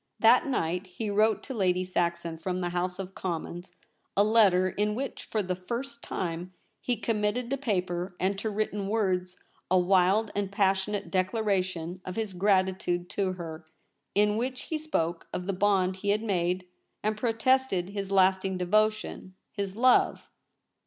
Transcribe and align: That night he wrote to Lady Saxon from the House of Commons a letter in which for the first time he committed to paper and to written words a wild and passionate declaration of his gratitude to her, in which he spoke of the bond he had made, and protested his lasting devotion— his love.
That 0.19 0.47
night 0.47 0.87
he 0.87 1.11
wrote 1.11 1.43
to 1.43 1.53
Lady 1.53 1.83
Saxon 1.83 2.39
from 2.39 2.59
the 2.59 2.69
House 2.69 2.97
of 2.97 3.13
Commons 3.13 3.75
a 4.17 4.23
letter 4.23 4.67
in 4.67 4.95
which 4.95 5.25
for 5.25 5.43
the 5.43 5.55
first 5.55 6.01
time 6.01 6.55
he 6.81 6.97
committed 6.97 7.51
to 7.51 7.57
paper 7.57 8.15
and 8.19 8.35
to 8.39 8.49
written 8.49 8.87
words 8.87 9.37
a 9.69 9.77
wild 9.77 10.31
and 10.35 10.51
passionate 10.51 11.11
declaration 11.11 12.01
of 12.03 12.15
his 12.15 12.33
gratitude 12.33 13.11
to 13.11 13.33
her, 13.33 13.67
in 14.15 14.37
which 14.37 14.63
he 14.63 14.77
spoke 14.79 15.27
of 15.31 15.45
the 15.45 15.53
bond 15.53 15.97
he 15.97 16.09
had 16.09 16.23
made, 16.23 16.65
and 17.03 17.15
protested 17.15 17.89
his 17.89 18.09
lasting 18.09 18.57
devotion— 18.57 19.35
his 19.51 19.75
love. 19.75 20.27